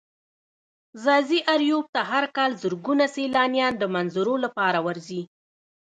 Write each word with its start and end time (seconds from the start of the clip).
ځاځي 1.03 1.39
اريوب 1.53 1.85
ته 1.95 2.01
هر 2.11 2.25
کال 2.37 2.51
زرگونه 2.61 3.05
سيلانيان 3.15 3.73
د 3.77 3.83
منظرو 3.95 4.35
لپاره 4.45 4.79
ورځي. 4.87 5.21